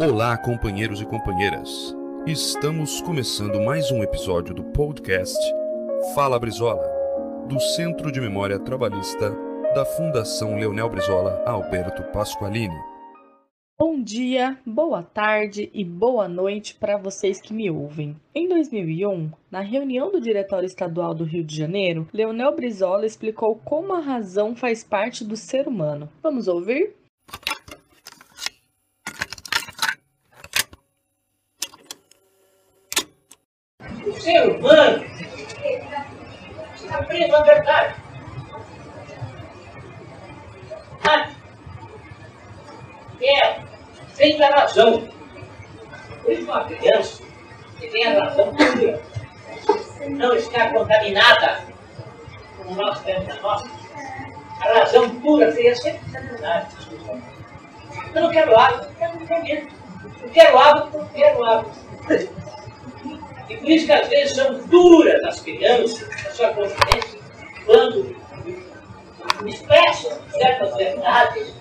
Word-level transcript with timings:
Olá, 0.00 0.38
companheiros 0.38 1.00
e 1.00 1.04
companheiras. 1.04 1.92
Estamos 2.24 3.00
começando 3.00 3.60
mais 3.60 3.90
um 3.90 4.00
episódio 4.00 4.54
do 4.54 4.62
podcast 4.62 5.36
Fala 6.14 6.38
Brizola, 6.38 6.88
do 7.48 7.58
Centro 7.58 8.12
de 8.12 8.20
Memória 8.20 8.60
Trabalhista 8.60 9.34
da 9.74 9.84
Fundação 9.84 10.56
Leonel 10.56 10.88
Brizola 10.88 11.42
Alberto 11.44 12.04
Pasqualini. 12.12 12.76
Bom 13.76 14.00
dia, 14.00 14.56
boa 14.64 15.02
tarde 15.02 15.68
e 15.74 15.84
boa 15.84 16.28
noite 16.28 16.76
para 16.76 16.96
vocês 16.96 17.40
que 17.40 17.52
me 17.52 17.68
ouvem. 17.68 18.14
Em 18.32 18.48
2001, 18.48 19.32
na 19.50 19.62
reunião 19.62 20.12
do 20.12 20.20
Diretório 20.20 20.66
Estadual 20.66 21.12
do 21.12 21.24
Rio 21.24 21.42
de 21.42 21.56
Janeiro, 21.56 22.06
Leonel 22.12 22.54
Brizola 22.54 23.04
explicou 23.04 23.56
como 23.64 23.94
a 23.94 24.00
razão 24.00 24.54
faz 24.54 24.84
parte 24.84 25.24
do 25.24 25.36
ser 25.36 25.66
humano. 25.66 26.08
Vamos 26.22 26.46
ouvir? 26.46 26.94
O 34.08 34.20
ser 34.20 34.48
humano 34.48 35.04
está 36.74 37.02
preso 37.02 37.36
à 37.36 37.42
verdade. 37.42 37.94
É 43.20 43.60
sem 44.14 44.42
a 44.42 44.50
razão. 44.50 45.08
Por 46.22 46.38
uma 46.38 46.64
criança 46.64 47.22
que 47.78 47.88
tem 47.88 48.06
a 48.06 48.24
razão 48.24 48.54
pura 48.54 49.00
não 50.08 50.34
está 50.34 50.70
contaminada 50.70 51.64
como 52.56 52.74
nós 52.76 53.00
temos 53.02 53.28
a 53.30 53.40
nossa. 53.40 53.68
A 54.60 54.78
razão 54.78 55.20
pura 55.20 55.52
seria 55.52 55.76
sempre 55.76 56.16
a 56.16 56.20
verdade. 56.20 56.76
Eu 58.14 58.22
não 58.22 58.30
quero 58.30 58.58
água, 58.58 58.88
eu 58.88 58.94
quero 58.94 59.26
comida. 59.26 59.68
Eu 60.22 60.30
quero 60.30 60.58
água, 60.58 60.90
eu 60.94 61.08
quero 61.14 61.44
água. 61.44 61.70
E 63.68 63.72
por 63.72 63.76
isso 63.76 63.86
que 63.86 63.92
às 63.92 64.08
vezes 64.08 64.34
são 64.34 64.66
duras 64.66 65.22
as 65.24 65.40
crianças, 65.40 66.08
a 66.26 66.30
sua 66.30 66.48
consciência, 66.54 67.20
quando 67.66 68.16
expressam 69.44 70.18
certas 70.30 70.74
verdades 70.74 71.54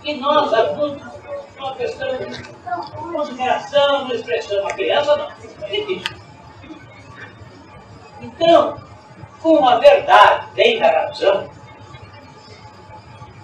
que 0.00 0.14
nós, 0.18 0.54
adultos, 0.54 1.08
uma 1.58 1.74
questão 1.74 2.08
de 2.18 2.44
consideração, 3.12 4.04
uma 4.04 4.14
expressão. 4.14 4.64
A 4.64 4.74
criança 4.74 5.16
não, 5.16 5.66
é 5.66 5.70
difícil. 5.70 6.16
Então, 8.20 8.80
com 9.42 9.68
a 9.68 9.76
verdade 9.80 10.46
vem 10.54 10.80
a 10.80 10.88
razão. 10.88 11.50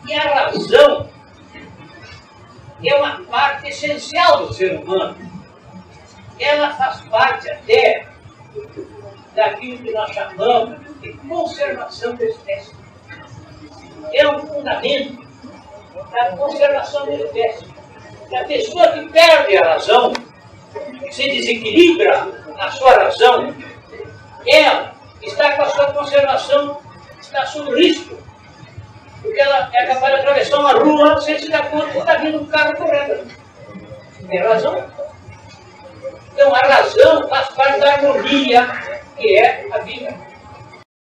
E 0.07 0.15
a 0.15 0.45
razão 0.45 1.11
é 2.84 2.95
uma 2.95 3.21
parte 3.23 3.67
essencial 3.67 4.47
do 4.47 4.55
ser 4.55 4.79
humano. 4.79 5.36
Ela 6.39 6.70
faz 6.75 7.01
parte 7.03 7.51
até 7.51 8.06
daquilo 9.34 9.79
que 9.79 9.92
nós 9.92 10.11
chamamos 10.11 10.81
de 11.01 11.12
conservação 11.28 12.15
da 12.15 12.25
espécie. 12.25 12.75
É 14.12 14.28
um 14.28 14.39
fundamento 14.47 15.27
da 16.12 16.37
conservação 16.37 17.06
da 17.06 17.15
espécie. 17.15 17.67
A 18.34 18.45
pessoa 18.45 18.89
que 18.89 19.09
perde 19.11 19.56
a 19.56 19.75
razão, 19.75 20.12
se 21.11 21.23
desequilibra 21.23 22.27
na 22.56 22.71
sua 22.71 22.93
razão, 22.93 23.55
ela 24.47 24.95
está 25.23 25.53
com 25.53 25.62
a 25.62 25.67
sua 25.67 25.93
conservação, 25.93 26.81
está 27.21 27.47
sob 27.47 27.75
risco. 27.81 28.17
Porque 29.23 29.41
ela 29.41 29.71
é 29.75 29.87
capaz 29.87 30.15
de 30.15 30.21
atravessar 30.21 30.59
uma 30.59 30.73
rua 30.73 31.21
sem 31.21 31.39
se 31.39 31.50
dar 31.50 31.71
conta 31.71 31.91
que 31.91 31.98
está 31.98 32.15
vindo 32.17 32.43
um 32.43 32.47
carro 32.47 32.77
correndo. 32.77 33.27
Tem 34.28 34.39
razão? 34.41 34.84
Então 36.37 36.55
a 36.55 36.59
razão 36.59 37.27
faz 37.29 37.48
parte 37.48 37.81
da 37.81 37.95
harmonia 37.95 38.69